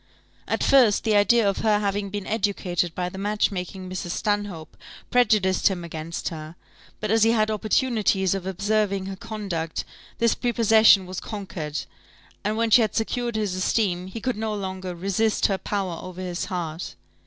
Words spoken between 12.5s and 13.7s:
when she had secured his